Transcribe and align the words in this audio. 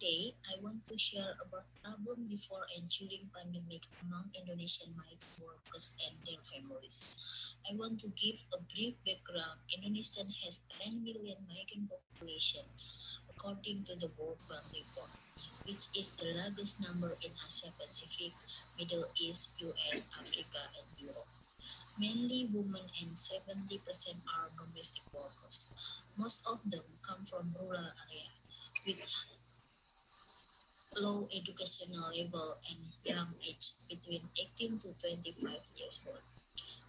Today, 0.00 0.32
I 0.48 0.56
want 0.64 0.88
to 0.88 0.96
share 0.96 1.36
about 1.44 1.68
problem 1.84 2.24
before 2.24 2.64
and 2.72 2.88
during 2.88 3.28
pandemic 3.36 3.84
among 4.00 4.32
Indonesian 4.32 4.96
migrant 4.96 5.36
workers 5.36 5.92
and 6.08 6.16
their 6.24 6.40
families. 6.48 7.04
I 7.68 7.76
want 7.76 8.00
to 8.00 8.08
give 8.16 8.40
a 8.56 8.64
brief 8.72 8.96
background. 9.04 9.60
Indonesia 9.76 10.24
has 10.24 10.64
10 10.80 11.04
million 11.04 11.36
migrant 11.44 11.92
population, 11.92 12.64
according 13.28 13.84
to 13.92 13.94
the 14.00 14.08
World 14.16 14.40
Bank 14.48 14.64
report, 14.72 15.12
which 15.68 15.92
is 15.92 16.16
the 16.16 16.32
largest 16.32 16.80
number 16.80 17.12
in 17.20 17.36
Asia 17.36 17.68
Pacific, 17.76 18.32
Middle 18.80 19.04
East, 19.20 19.52
US, 19.60 20.08
Africa, 20.16 20.62
and 20.80 20.88
Europe. 20.96 21.28
Mainly 22.00 22.48
women 22.56 22.88
and 23.04 23.12
70% 23.12 23.68
are 24.32 24.48
domestic 24.56 25.04
workers. 25.12 25.68
Most 26.16 26.40
of 26.48 26.56
them 26.72 26.88
come 27.04 27.28
from 27.28 27.52
rural 27.52 27.84
areas 27.84 28.32
with 28.88 28.96
low 30.98 31.28
educational 31.30 32.10
level 32.10 32.56
and 32.68 32.78
young 33.04 33.28
age 33.46 33.70
between 33.88 34.22
18 34.58 34.78
to 34.80 34.92
25 34.98 35.58
years 35.76 36.04
old. 36.08 36.18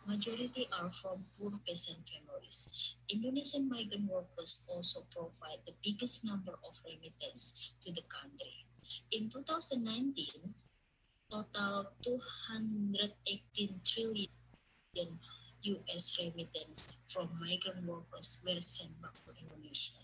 Majority 0.08 0.68
are 0.74 0.90
from 0.90 1.24
poor 1.38 1.52
peasant 1.68 2.00
families. 2.10 2.68
Indonesian 3.10 3.70
migrant 3.70 4.10
workers 4.10 4.66
also 4.68 5.06
provide 5.14 5.60
the 5.68 5.74
biggest 5.84 6.26
number 6.26 6.54
of 6.66 6.74
remittance 6.84 7.54
to 7.82 7.92
the 7.92 8.02
country. 8.10 8.66
In 9.12 9.30
2019, 9.30 10.56
total 11.30 11.94
218 12.02 13.82
trillion 13.86 15.20
US 15.62 16.18
remittance 16.18 16.96
from 17.08 17.30
migrant 17.40 17.86
workers 17.86 18.40
were 18.44 18.60
sent 18.60 19.00
back 19.00 19.14
to 19.28 19.34
Indonesia 19.38 20.02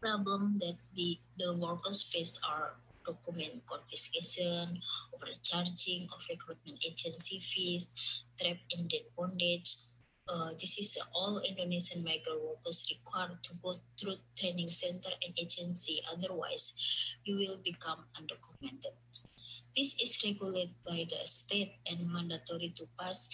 problem 0.00 0.58
that 0.60 0.76
the, 0.94 1.18
the 1.38 1.58
workers 1.58 2.02
face 2.12 2.38
are 2.48 2.74
document 3.06 3.62
confiscation, 3.66 4.80
overcharging 5.14 6.06
of 6.12 6.20
recruitment 6.28 6.78
agency 6.86 7.40
fees, 7.40 7.92
trapped 8.40 8.74
in 8.76 8.88
debt 8.88 9.06
bondage. 9.16 9.76
Uh, 10.28 10.50
this 10.60 10.78
is 10.78 10.96
uh, 11.00 11.04
all 11.14 11.40
Indonesian 11.40 12.04
migrant 12.04 12.42
workers 12.44 12.86
required 12.90 13.42
to 13.42 13.52
go 13.62 13.74
through 13.98 14.16
training 14.38 14.70
center 14.70 15.10
and 15.26 15.34
agency. 15.38 16.02
Otherwise, 16.12 16.72
you 17.24 17.36
will 17.36 17.58
become 17.64 18.04
undocumented. 18.14 18.94
This 19.76 19.94
is 20.02 20.20
regulated 20.24 20.74
by 20.86 21.06
the 21.08 21.26
state 21.26 21.74
and 21.86 22.10
mandatory 22.12 22.72
to 22.76 22.86
pass 22.98 23.28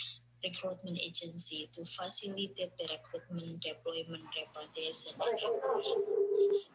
recruitment 0.44 0.98
agency 0.98 1.68
to 1.72 1.84
facilitate 1.84 2.76
the 2.78 2.88
recruitment, 2.88 3.60
deployment, 3.62 4.24
repatriation, 4.36 5.12
and 5.20 6.16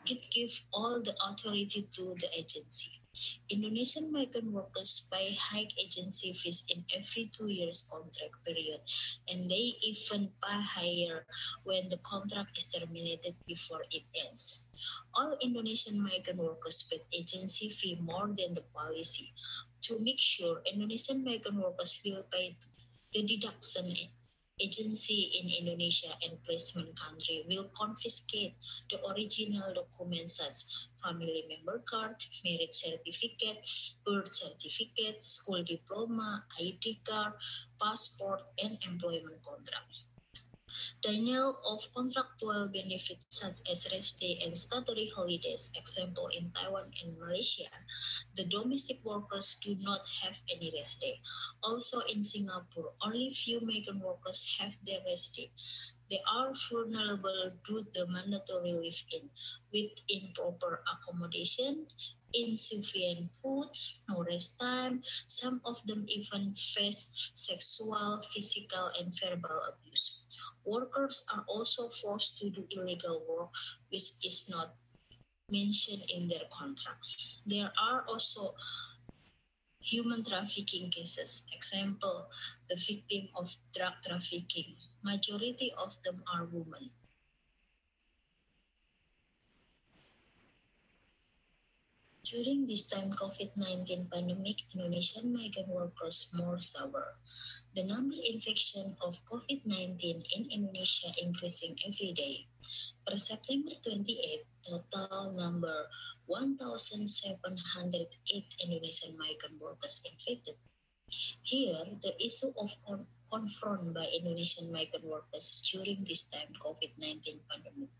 It 0.06 0.30
gives 0.32 0.62
all 0.74 1.02
the 1.02 1.16
authority 1.24 1.88
to 1.96 2.16
the 2.20 2.30
agency. 2.38 3.02
Indonesian 3.50 4.12
migrant 4.12 4.52
workers 4.52 5.08
pay 5.12 5.36
high 5.36 5.68
agency 5.78 6.34
fees 6.34 6.64
in 6.70 6.86
every 6.96 7.30
two 7.36 7.48
years 7.48 7.86
contract 7.92 8.36
period, 8.46 8.82
and 9.28 9.52
they 9.52 9.76
even 9.82 10.32
pay 10.44 10.62
higher 10.62 11.26
when 11.64 11.90
the 11.90 11.98
contract 12.00 12.58
is 12.58 12.66
terminated 12.70 13.36
before 13.46 13.84
it 13.92 14.04
ends. 14.16 14.68
All 15.14 15.38
Indonesian 15.42 16.02
migrant 16.02 16.40
workers 16.40 16.84
pay 16.90 17.02
agency 17.14 17.70
fee 17.70 17.98
more 18.02 18.28
than 18.28 18.54
the 18.54 18.64
policy. 18.74 19.34
To 19.84 20.00
make 20.00 20.20
sure 20.20 20.62
Indonesian 20.66 21.24
migrant 21.24 21.58
workers 21.58 22.00
will 22.06 22.24
pay 22.32 22.58
the 23.14 23.24
deduction 23.24 23.94
agency 24.64 25.32
in 25.42 25.50
Indonesia 25.50 26.14
and 26.24 26.42
placement 26.44 26.98
country 27.00 27.46
will 27.50 27.70
confiscate 27.76 28.56
the 28.90 29.00
original 29.10 29.74
documents 29.74 30.38
such 30.38 30.88
family 31.04 31.46
member 31.50 31.84
card, 31.90 32.16
marriage 32.46 32.74
certificate, 32.74 33.66
birth 34.06 34.32
certificate, 34.34 35.24
school 35.24 35.64
diploma, 35.64 36.44
ID 36.60 37.02
card, 37.08 37.34
passport, 37.82 38.42
and 38.64 38.78
employment 38.88 39.42
contract. 39.44 40.11
Denial 41.02 41.60
of 41.66 41.82
contractual 41.94 42.68
benefits 42.70 43.26
such 43.30 43.60
as 43.70 43.92
rest 43.92 44.20
day 44.20 44.40
and 44.44 44.58
statutory 44.58 45.10
holidays, 45.16 45.70
example 45.76 46.28
in 46.28 46.52
Taiwan 46.52 46.92
and 47.02 47.18
Malaysia, 47.20 47.70
the 48.36 48.46
domestic 48.46 49.04
workers 49.04 49.58
do 49.64 49.76
not 49.76 50.02
have 50.22 50.38
any 50.50 50.72
rest 50.78 51.00
day. 51.02 51.20
Also 51.64 52.00
in 52.02 52.24
Singapore, 52.24 52.94
only 53.02 53.32
few 53.34 53.60
migrant 53.62 54.00
workers 54.04 54.46
have 54.60 54.74
their 54.86 55.02
rest 55.06 55.36
day. 55.36 55.52
They 56.10 56.22
are 56.30 56.54
vulnerable 56.70 57.52
to 57.68 57.86
the 57.94 58.06
mandatory 58.08 58.74
live-in 58.74 59.30
with 59.74 59.92
improper 60.10 60.84
accommodation, 60.92 61.88
insufficient 62.34 63.30
food, 63.42 63.70
no 64.10 64.24
rest 64.24 64.60
time. 64.60 65.02
Some 65.28 65.62
of 65.66 65.78
them 65.86 66.06
even 66.08 66.54
face 66.76 67.32
sexual, 67.36 68.22
physical, 68.34 68.92
and 69.00 69.14
verbal 69.20 69.60
abuse. 69.70 70.24
Workers 70.66 71.26
are 71.34 71.44
also 71.48 71.90
forced 72.02 72.38
to 72.38 72.50
do 72.50 72.66
illegal 72.72 73.26
work, 73.28 73.50
which 73.92 74.12
is 74.24 74.50
not 74.50 74.76
mentioned 75.52 76.04
in 76.10 76.28
their 76.28 76.48
contract. 76.52 77.06
There 77.46 77.72
are 77.82 78.06
also 78.08 78.56
human 79.82 80.24
trafficking 80.24 80.92
cases. 80.92 81.44
Example, 81.52 82.28
the 82.70 82.76
victim 82.76 83.28
of 83.36 83.50
drug 83.76 83.94
trafficking. 84.06 84.76
Majority 85.04 85.74
of 85.78 85.98
them 86.04 86.24
are 86.34 86.46
women. 86.46 86.92
During 92.32 92.64
this 92.66 92.88
time 92.88 93.12
COVID-19 93.12 94.08
pandemic, 94.08 94.64
Indonesian 94.72 95.36
migrant 95.36 95.68
workers 95.68 96.32
more 96.32 96.62
suffer. 96.62 97.20
The 97.76 97.84
number 97.84 98.16
infection 98.24 98.96
of 99.04 99.20
COVID-19 99.28 100.00
in 100.00 100.48
Indonesia 100.48 101.12
increasing 101.20 101.76
every 101.84 102.16
day. 102.16 102.48
Per 103.04 103.18
September 103.18 103.76
28, 103.84 104.48
total 104.64 105.36
number 105.36 105.76
1,708 106.28 108.48
Indonesian 108.64 109.18
migrant 109.18 109.60
workers 109.60 110.00
infected. 110.08 110.56
Here, 111.44 111.84
the 112.00 112.16
issue 112.16 112.56
of 112.56 112.72
con- 112.88 113.12
confront 113.28 113.94
by 113.94 114.08
Indonesian 114.08 114.72
migrant 114.72 115.04
workers 115.04 115.60
during 115.68 116.06
this 116.08 116.24
time 116.32 116.56
COVID-19 116.64 117.44
pandemic. 117.52 117.92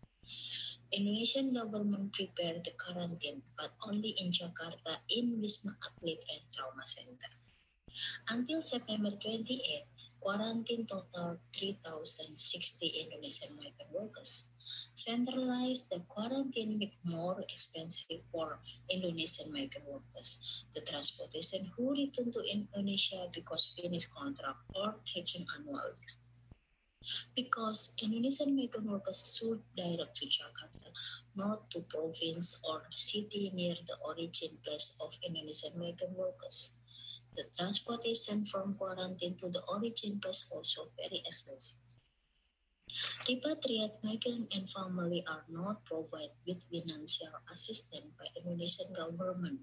Indonesian 0.92 1.54
government 1.54 2.12
prepared 2.12 2.64
the 2.64 2.72
quarantine, 2.72 3.42
but 3.56 3.72
only 3.82 4.10
in 4.10 4.30
Jakarta 4.30 5.00
in 5.08 5.40
Wisma 5.40 5.74
Atlet 5.80 6.20
and 6.28 6.42
Trauma 6.52 6.86
Center. 6.86 7.32
Until 8.28 8.62
September 8.62 9.10
28, 9.10 9.86
quarantine 10.20 10.84
total 10.84 11.38
3,060 11.56 12.86
Indonesian 12.88 13.56
migrant 13.56 13.90
workers. 13.90 14.44
Centralized 14.94 15.88
the 15.88 16.00
quarantine 16.08 16.78
make 16.78 16.96
more 17.04 17.40
expensive 17.48 18.20
for 18.30 18.60
Indonesian 18.90 19.50
migrant 19.50 19.88
workers. 19.88 20.62
The 20.74 20.82
transportation 20.82 21.72
who 21.74 21.92
return 21.92 22.30
to 22.32 22.40
Indonesia 22.44 23.28
because 23.32 23.72
finish 23.80 24.06
contract 24.08 24.60
or 24.74 24.94
taking 25.04 25.46
annual 25.56 25.94
because 27.34 27.94
Indonesian 28.02 28.56
workers 28.84 29.36
should 29.38 29.60
direct 29.76 30.16
to 30.16 30.26
Jakarta, 30.26 30.88
not 31.34 31.70
to 31.70 31.80
province 31.90 32.60
or 32.64 32.82
city 32.92 33.50
near 33.54 33.74
the 33.86 33.96
origin 34.04 34.58
place 34.64 34.96
of 35.00 35.12
Indonesian 35.26 35.78
migrant 35.78 36.16
workers. 36.16 36.74
The 37.36 37.44
transportation 37.58 38.46
from 38.46 38.74
quarantine 38.76 39.36
to 39.38 39.48
the 39.48 39.62
origin 39.66 40.20
place 40.20 40.44
also 40.50 40.88
very 40.96 41.22
expensive. 41.26 41.81
Repatriate 43.26 44.02
migrant 44.04 44.52
and 44.52 44.68
family 44.70 45.24
are 45.26 45.44
not 45.48 45.84
provided 45.86 46.32
with 46.46 46.62
financial 46.70 47.32
assistance 47.52 48.12
by 48.18 48.26
Indonesian 48.36 48.92
government, 48.92 49.60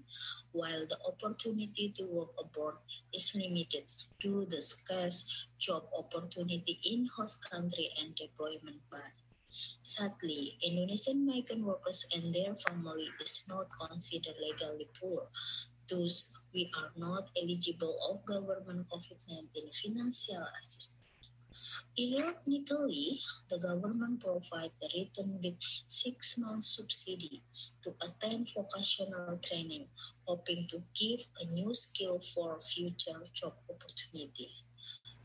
while 0.52 0.84
the 0.88 0.98
opportunity 1.06 1.92
to 1.96 2.04
work 2.06 2.30
abroad 2.38 2.74
is 3.12 3.32
limited 3.34 3.84
due 4.18 4.44
to 4.44 4.50
the 4.50 4.60
scarce 4.60 5.46
job 5.58 5.84
opportunity 5.96 6.80
in 6.84 7.06
host 7.06 7.38
country 7.50 7.90
and 8.00 8.16
deployment 8.16 8.80
ban. 8.90 9.12
Sadly, 9.82 10.58
Indonesian 10.62 11.26
migrant 11.26 11.64
workers 11.64 12.04
and 12.14 12.34
their 12.34 12.54
family 12.66 13.08
is 13.20 13.44
not 13.48 13.68
considered 13.80 14.36
legally 14.40 14.88
poor. 15.00 15.28
Thus, 15.88 16.36
we 16.52 16.70
are 16.76 16.92
not 16.96 17.30
eligible 17.36 17.96
of 18.10 18.24
government 18.24 18.88
COVID-19 18.88 19.74
financial 19.82 20.46
assistance. 20.60 20.99
Ironically, 21.98 23.20
the 23.50 23.58
government 23.58 24.20
provides 24.20 24.72
the 24.80 24.88
return 24.94 25.40
with 25.42 25.58
six 25.88 26.38
months 26.38 26.76
subsidy 26.76 27.42
to 27.82 27.94
attend 28.00 28.48
vocational 28.54 29.38
training, 29.42 29.88
hoping 30.24 30.68
to 30.68 30.82
give 30.94 31.20
a 31.40 31.46
new 31.46 31.74
skill 31.74 32.22
for 32.32 32.60
future 32.60 33.20
job 33.34 33.54
opportunity. 33.68 34.50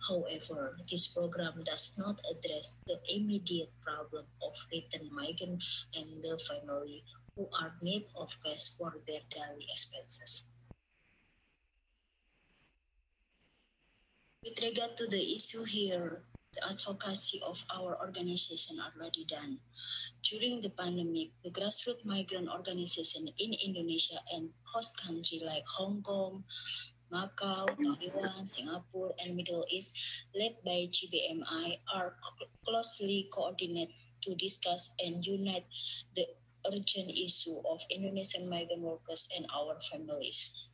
However, 0.07 0.77
this 0.89 1.07
program 1.07 1.63
does 1.63 1.97
not 1.97 2.19
address 2.29 2.77
the 2.87 2.99
immediate 3.09 3.71
problem 3.81 4.25
of 4.41 4.53
return 4.71 5.09
migrant 5.13 5.63
and 5.95 6.23
the 6.23 6.39
family 6.49 7.03
who 7.35 7.47
are 7.61 7.73
in 7.81 7.85
need 7.85 8.05
of 8.15 8.29
cash 8.43 8.69
for 8.77 8.93
their 9.07 9.21
daily 9.29 9.65
expenses. 9.71 10.45
With 14.43 14.61
regard 14.61 14.97
to 14.97 15.07
the 15.07 15.35
issue 15.35 15.63
here, 15.63 16.23
the 16.55 16.67
advocacy 16.67 17.41
of 17.45 17.63
our 17.75 17.99
organization 17.99 18.79
already 18.79 19.25
done. 19.25 19.59
During 20.23 20.59
the 20.61 20.69
pandemic, 20.69 21.29
the 21.43 21.51
grassroots 21.51 22.05
migrant 22.05 22.49
organization 22.49 23.27
in 23.37 23.53
Indonesia 23.53 24.17
and 24.33 24.49
host 24.63 24.97
countries 24.97 25.43
like 25.45 25.63
Hong 25.67 26.01
Kong, 26.01 26.43
Macau, 27.11 27.67
Taiwan, 27.77 28.45
Singapore, 28.45 29.13
and 29.19 29.35
Middle 29.35 29.65
East, 29.69 29.97
led 30.33 30.55
by 30.65 30.89
JBMI, 30.89 31.77
are 31.93 32.15
closely 32.65 33.29
coordinated 33.31 33.93
to 34.23 34.33
discuss 34.35 34.91
and 34.99 35.23
unite 35.23 35.65
the 36.15 36.25
urgent 36.65 37.11
issue 37.11 37.61
of 37.69 37.81
Indonesian 37.91 38.49
migrant 38.49 38.81
workers 38.81 39.29
and 39.35 39.45
our 39.53 39.77
families. 39.91 40.71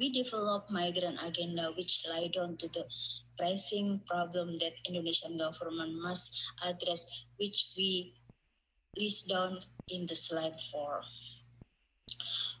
We 0.00 0.08
developed 0.08 0.70
migrant 0.70 1.18
agenda 1.22 1.72
which 1.76 2.06
lie 2.08 2.28
down 2.32 2.56
to 2.56 2.68
the 2.68 2.88
pressing 3.36 4.00
problem 4.08 4.56
that 4.56 4.72
Indonesian 4.88 5.36
government 5.36 6.00
must 6.00 6.32
address, 6.64 7.04
which 7.36 7.74
we 7.76 8.14
list 8.96 9.28
down 9.28 9.62
in 9.90 10.06
the 10.06 10.16
slide 10.16 10.56
four. 10.72 11.02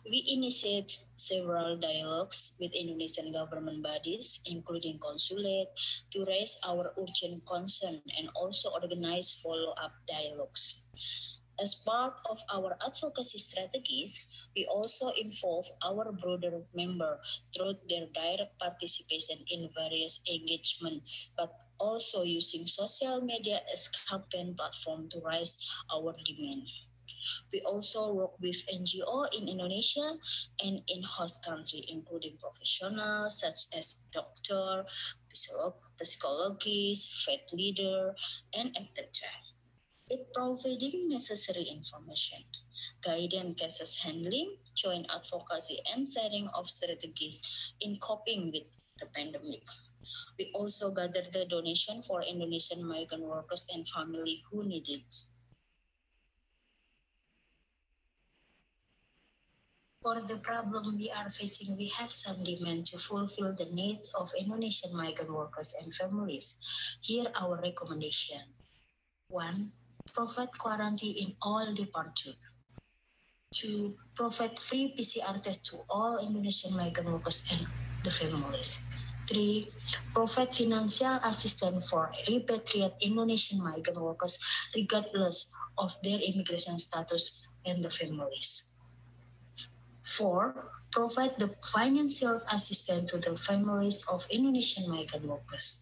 We 0.04 0.22
initiate 0.28 0.98
several 1.16 1.78
dialogues 1.78 2.52
with 2.60 2.74
Indonesian 2.74 3.32
government 3.32 3.82
bodies, 3.82 4.40
including 4.44 4.98
consulate, 4.98 5.68
to 6.12 6.26
raise 6.26 6.58
our 6.62 6.92
urgent 7.00 7.46
concern 7.46 8.02
and 8.18 8.28
also 8.36 8.68
organize 8.68 9.40
follow-up 9.42 9.92
dialogues. 10.06 10.84
As 11.60 11.74
part 11.74 12.14
of 12.24 12.42
our 12.48 12.74
advocacy 12.80 13.36
strategies, 13.36 14.24
we 14.56 14.64
also 14.64 15.10
involve 15.10 15.66
our 15.84 16.10
broader 16.10 16.64
member 16.72 17.20
through 17.54 17.74
their 17.86 18.06
direct 18.14 18.58
participation 18.58 19.44
in 19.46 19.68
various 19.74 20.22
engagement, 20.26 21.06
but 21.36 21.52
also 21.78 22.22
using 22.22 22.66
social 22.66 23.20
media 23.20 23.60
as 23.70 23.88
campaign 24.08 24.54
platform 24.56 25.10
to 25.10 25.20
raise 25.20 25.58
our 25.92 26.16
demand. 26.24 26.66
We 27.52 27.60
also 27.60 28.14
work 28.14 28.40
with 28.40 28.56
NGO 28.72 29.28
in 29.36 29.46
Indonesia 29.46 30.16
and 30.64 30.82
in 30.88 31.02
host 31.02 31.44
country, 31.44 31.84
including 31.88 32.38
professionals 32.38 33.40
such 33.40 33.68
as 33.76 34.06
doctor, 34.14 34.86
psychologists, 35.34 37.24
faith 37.26 37.52
leader, 37.52 38.14
and 38.54 38.74
etc 38.78 39.28
it 40.10 40.26
providing 40.34 41.08
necessary 41.08 41.62
information, 41.62 42.42
guidance 43.02 43.60
cases 43.60 43.96
handling, 43.96 44.56
joint 44.74 45.06
advocacy, 45.08 45.78
and 45.94 46.06
setting 46.06 46.48
of 46.52 46.68
strategies 46.68 47.40
in 47.80 47.96
coping 47.98 48.50
with 48.52 48.66
the 48.98 49.06
pandemic. 49.14 49.62
We 50.36 50.50
also 50.54 50.92
gathered 50.92 51.32
the 51.32 51.46
donation 51.46 52.02
for 52.02 52.22
Indonesian 52.22 52.84
migrant 52.84 53.22
workers 53.22 53.66
and 53.72 53.88
family 53.88 54.42
who 54.50 54.64
need 54.64 54.88
it. 54.88 55.06
For 60.02 60.20
the 60.22 60.38
problem 60.38 60.96
we 60.96 61.10
are 61.10 61.30
facing, 61.30 61.76
we 61.76 61.88
have 61.88 62.10
some 62.10 62.42
demand 62.42 62.86
to 62.86 62.98
fulfill 62.98 63.54
the 63.54 63.66
needs 63.66 64.10
of 64.14 64.32
Indonesian 64.36 64.96
migrant 64.96 65.30
workers 65.30 65.74
and 65.80 65.94
families. 65.94 66.56
Here 67.02 67.30
are 67.36 67.52
our 67.52 67.60
recommendation. 67.60 68.40
One, 69.28 69.72
provide 70.14 70.56
quarantine 70.58 71.16
in 71.16 71.36
all 71.42 71.74
departure. 71.74 72.34
To 73.54 73.96
provide 74.14 74.58
free 74.58 74.94
PCR 74.96 75.42
test 75.42 75.66
to 75.66 75.82
all 75.90 76.18
Indonesian 76.18 76.76
migrant 76.76 77.10
workers 77.10 77.46
and 77.50 77.66
the 78.04 78.10
families. 78.10 78.80
Three, 79.28 79.70
provide 80.14 80.54
financial 80.54 81.18
assistance 81.22 81.90
for 81.90 82.12
repatriate 82.28 83.00
Indonesian 83.00 83.62
migrant 83.62 84.00
workers 84.00 84.38
regardless 84.74 85.52
of 85.78 85.94
their 86.02 86.18
immigration 86.18 86.78
status 86.78 87.46
and 87.64 87.82
the 87.82 87.90
families. 87.90 88.70
Four, 90.02 90.72
provide 90.90 91.38
the 91.38 91.54
financial 91.72 92.34
assistance 92.50 93.10
to 93.12 93.18
the 93.18 93.36
families 93.36 94.02
of 94.08 94.26
Indonesian 94.30 94.90
migrant 94.90 95.26
workers. 95.26 95.80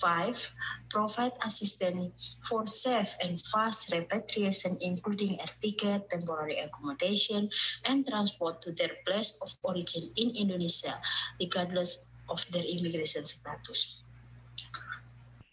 Five, 0.00 0.52
provide 0.90 1.32
assistance 1.46 2.36
for 2.48 2.66
safe 2.66 3.14
and 3.20 3.40
fast 3.46 3.92
repatriation, 3.92 4.76
including 4.80 5.40
air 5.40 5.50
ticket, 5.62 6.10
temporary 6.10 6.58
accommodation, 6.58 7.48
and 7.84 8.06
transport 8.06 8.60
to 8.62 8.72
their 8.72 8.90
place 9.06 9.38
of 9.40 9.54
origin 9.62 10.10
in 10.16 10.34
Indonesia, 10.36 11.00
regardless 11.40 12.08
of 12.28 12.44
their 12.50 12.64
immigration 12.64 13.24
status. 13.24 14.02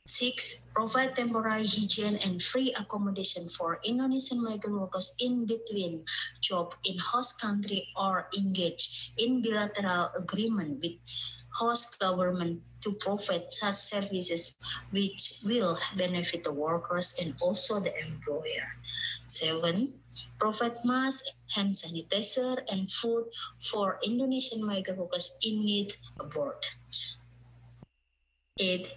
Six, 0.08 0.66
provide 0.74 1.16
temporary 1.16 1.68
hygiene 1.68 2.18
and 2.18 2.42
free 2.42 2.74
accommodation 2.74 3.48
for 3.48 3.80
Indonesian 3.86 4.44
migrant 4.44 4.80
workers 4.80 5.16
in 5.20 5.46
between 5.46 6.04
job 6.42 6.76
in 6.84 6.98
host 6.98 7.40
country 7.40 7.88
or 7.96 8.28
engage 8.36 9.14
in 9.18 9.42
bilateral 9.42 10.12
agreement 10.18 10.82
with 10.82 10.98
host 11.54 12.00
government 12.00 12.62
to 12.82 12.94
provide 12.94 13.52
such 13.52 13.74
services 13.74 14.56
which 14.92 15.40
will 15.46 15.78
benefit 15.96 16.44
the 16.44 16.52
workers 16.52 17.16
and 17.22 17.36
also 17.42 17.80
the 17.80 17.94
employer. 18.06 18.68
Seven, 19.28 19.94
provide 20.40 20.78
masks, 20.84 21.32
hand 21.56 21.76
sanitizer, 21.76 22.58
and 22.70 22.90
food 22.92 23.26
for 23.62 24.00
Indonesian 24.04 24.66
migrant 24.66 25.00
workers 25.00 25.36
in 25.42 25.64
need 25.64 25.94
abroad. 26.20 26.66
Eight, 28.60 28.88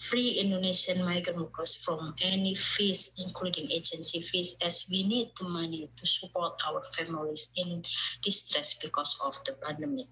free 0.00 0.30
Indonesian 0.30 1.04
migrant 1.04 1.38
workers 1.38 1.76
from 1.76 2.14
any 2.20 2.54
fees, 2.54 3.12
including 3.18 3.70
agency 3.70 4.20
fees, 4.20 4.56
as 4.60 4.84
we 4.90 5.06
need 5.06 5.30
the 5.38 5.48
money 5.48 5.88
to 5.96 6.06
support 6.06 6.60
our 6.66 6.82
families 6.96 7.50
in 7.56 7.82
distress 8.22 8.74
because 8.74 9.16
of 9.24 9.42
the 9.44 9.52
pandemic. 9.52 10.08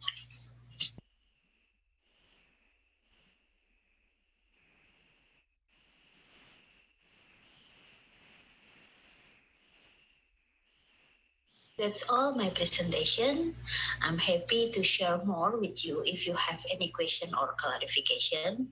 That's 11.77 12.09
all 12.09 12.37
my 12.37 12.51
presentation. 12.51 13.57
I'm 14.01 14.17
happy 14.17 14.71
to 14.71 14.83
share 14.85 15.19
more 15.27 15.59
with 15.59 15.85
you 15.85 16.05
if 16.07 16.25
you 16.25 16.35
have 16.35 16.63
any 16.71 16.91
question 16.91 17.35
or 17.35 17.57
clarification. 17.59 18.71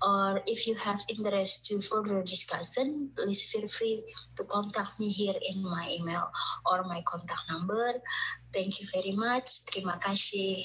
Or 0.00 0.40
if 0.46 0.66
you 0.66 0.74
have 0.76 1.04
interest 1.10 1.66
to 1.66 1.82
further 1.82 2.22
discussion, 2.22 3.10
please 3.14 3.44
feel 3.52 3.68
free 3.68 4.02
to 4.36 4.44
contact 4.44 4.98
me 4.98 5.10
here 5.12 5.36
in 5.36 5.62
my 5.62 5.92
email 5.92 6.32
or 6.64 6.84
my 6.84 7.02
contact 7.02 7.42
number. 7.50 8.00
Thank 8.50 8.80
you 8.80 8.86
very 8.96 9.12
much. 9.12 9.68
Terima 9.68 10.00
kasih. 10.00 10.64